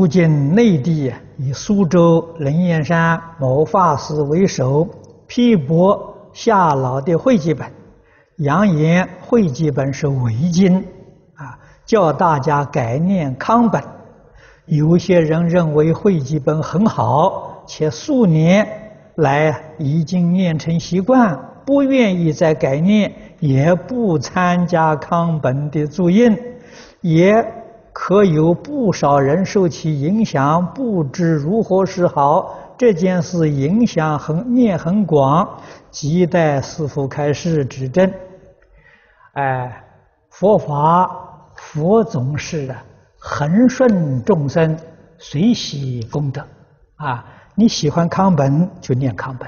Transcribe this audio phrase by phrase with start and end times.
[0.00, 4.88] 如今内地以苏州灵岩山某法师为首，
[5.26, 7.70] 批驳夏老的会集本，
[8.38, 10.78] 扬言会集本是伪经，
[11.34, 13.82] 啊，叫大家改念康本。
[14.64, 18.66] 有些人认为会集本很好，且数年
[19.16, 26.34] 来已经念成习惯，不愿意再改念，也不参加康本的注印，
[27.02, 27.59] 也。
[28.02, 32.58] 可有不少人受其影响，不知如何是好。
[32.78, 35.46] 这件事影响很面很广，
[35.92, 38.10] 亟待师父开示指正。
[39.34, 39.84] 哎，
[40.30, 41.10] 佛法
[41.54, 42.82] 佛总是啊，
[43.18, 44.74] 恒顺众生，
[45.18, 46.42] 随喜功德
[46.96, 47.22] 啊！
[47.54, 49.46] 你喜欢康本就念康本，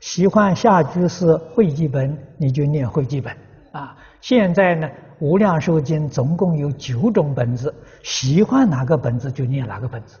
[0.00, 3.32] 喜欢下居士会集本你就念会集本
[3.70, 3.96] 啊！
[4.22, 4.90] 现在呢？
[5.18, 7.72] 无量寿经总共有九种本子，
[8.02, 10.18] 喜欢哪个本子就念哪个本子，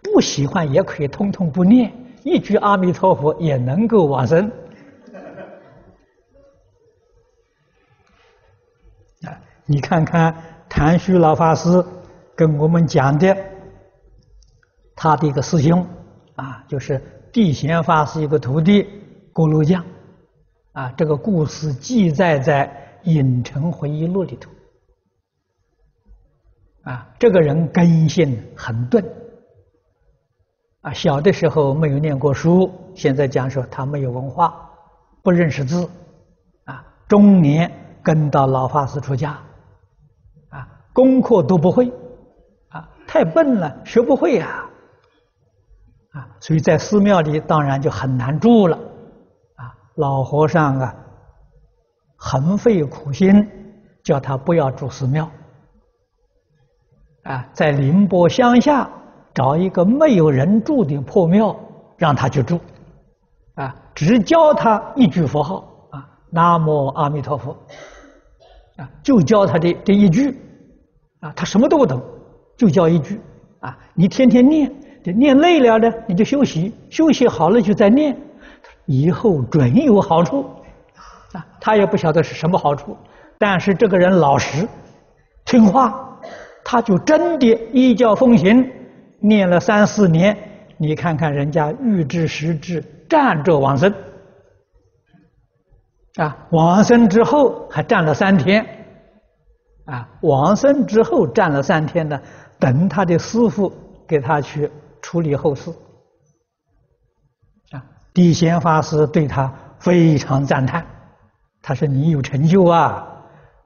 [0.00, 1.92] 不喜欢也可以通通不念，
[2.22, 4.48] 一句阿弥陀佛也能够往生。
[9.22, 9.34] 啊，
[9.64, 10.32] 你看看
[10.68, 11.84] 谭虚老法师
[12.36, 13.36] 跟我们讲的，
[14.94, 15.84] 他的一个师兄
[16.36, 18.86] 啊，就是地贤法师一个徒弟
[19.32, 19.84] 郭禄将，
[20.70, 22.82] 啊，这个故事记载在。
[23.06, 24.50] 《影城回忆录》里头，
[26.82, 29.04] 啊，这个人根性很钝，
[30.80, 34.70] 啊，小的时候没有念过书，现在讲说他没有文化，
[35.22, 35.88] 不认识字，
[36.64, 37.70] 啊，中年
[38.02, 39.38] 跟到老法师出家，
[40.50, 41.88] 啊，功课都不会，
[42.70, 44.68] 啊，太笨了，学不会呀，
[46.10, 48.76] 啊，所以在寺庙里当然就很难住了，
[49.54, 51.02] 啊，老和尚啊。
[52.28, 53.48] 很费苦心，
[54.02, 55.30] 叫他不要住寺庙，
[57.22, 58.90] 啊，在宁波乡下
[59.32, 61.54] 找一个没有人住的破庙，
[61.96, 62.58] 让他去住，
[63.54, 67.56] 啊，只教他一句佛号，啊，南无阿弥陀佛，
[68.76, 70.36] 啊，就教他的这一句，
[71.20, 72.02] 啊，他什么都不懂，
[72.56, 73.20] 就教一句，
[73.60, 74.68] 啊，你天天念，
[75.04, 78.20] 这念累了呢，你就休息，休息好了就再念，
[78.86, 80.44] 以后准有好处。
[81.66, 82.96] 他也不晓得是什么好处，
[83.38, 84.68] 但是这个人老实、
[85.44, 86.16] 听话，
[86.64, 88.70] 他就真的依教奉行，
[89.18, 90.38] 念了三四年。
[90.76, 93.92] 你看看人家欲知实质，站着往生，
[96.18, 98.64] 啊，往生之后还站了三天，
[99.86, 102.20] 啊，往生之后站了三天呢，
[102.60, 103.72] 等他的师父
[104.06, 104.70] 给他去
[105.02, 105.72] 处理后事，
[107.72, 107.82] 啊，
[108.14, 110.86] 地贤法师对他非常赞叹。
[111.68, 113.04] 他说：“你有成就啊！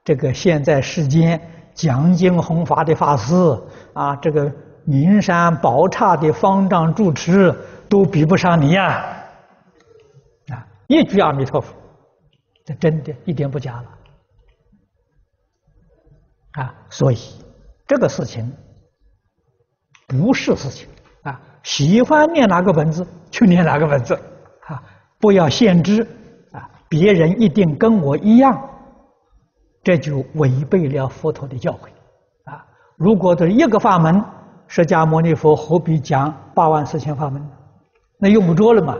[0.02, 1.38] 这个现在世间
[1.74, 3.34] 讲经弘法的法师
[3.92, 4.50] 啊，这个
[4.84, 7.54] 名山宝刹的方丈住持
[7.90, 9.04] 都比不上你呀！
[10.48, 11.74] 啊，一句阿弥陀佛，
[12.64, 13.84] 这真的一点不假了
[16.52, 16.74] 啊！
[16.88, 17.18] 所以
[17.86, 18.50] 这个事情
[20.06, 20.88] 不是事情
[21.24, 24.18] 啊，喜欢念哪个文字就念哪个文字
[24.64, 24.82] 啊，
[25.18, 26.06] 不要限制。”
[26.90, 28.68] 别人一定跟我一样，
[29.84, 31.86] 这就违背了佛陀的教诲
[32.50, 32.66] 啊！
[32.96, 34.20] 如果这一个法门，
[34.66, 37.40] 释迦牟尼佛何必讲八万四千法门？
[38.18, 38.96] 那用不着了嘛？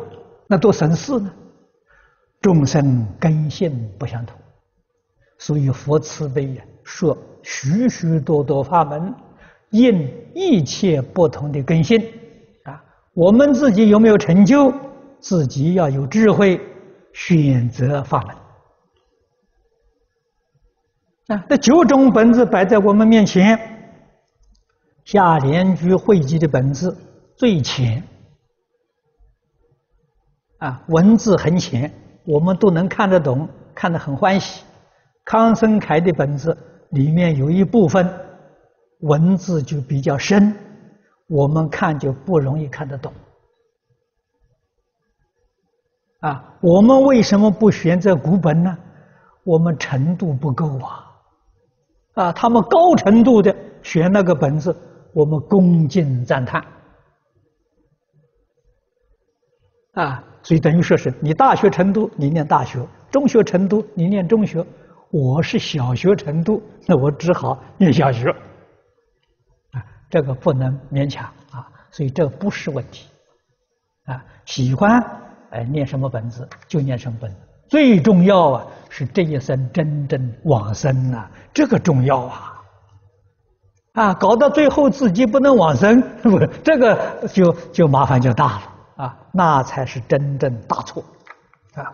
[0.46, 1.30] 那多省事呢！
[2.40, 4.38] 众生根性不相同，
[5.38, 9.12] 所以佛慈悲呀，说许许多多法门，
[9.70, 12.00] 应一切不同的根性
[12.62, 12.80] 啊！
[13.14, 14.72] 我们自己有没有成就？
[15.18, 16.58] 自己要有智慧。
[17.12, 18.36] 选择法门
[21.36, 23.58] 啊，这九种本子摆在我们面前，
[25.04, 26.96] 夏莲居汇集的本子
[27.36, 28.02] 最浅
[30.58, 31.92] 啊，文字很浅，
[32.24, 34.64] 我们都能看得懂，看得很欢喜。
[35.24, 36.56] 康生凯的本子
[36.90, 38.08] 里面有一部分
[39.00, 40.52] 文字就比较深，
[41.28, 43.12] 我们看就不容易看得懂。
[46.20, 48.76] 啊，我们为什么不选择古本呢？
[49.42, 51.06] 我们程度不够啊！
[52.12, 54.76] 啊，他们高程度的选那个本子，
[55.14, 56.62] 我们恭敬赞叹。
[59.94, 64.64] 啊，所以等于说是你大学程度，你念大学；中学程度，你念中学。
[65.10, 68.28] 我是小学程度，那我只好念小学。
[69.72, 73.08] 啊，这个不能勉强啊，所以这不是问题。
[74.04, 75.02] 啊，喜欢。
[75.50, 77.36] 哎，念什么本子就念什么本子，
[77.68, 82.62] 最重要啊是这一生真正往生啊，这个重要啊。
[83.92, 88.62] 啊，搞到最后自己不能往生，不，这个就就麻烦就大了
[89.04, 91.02] 啊，那才是真正大错
[91.74, 91.92] 啊。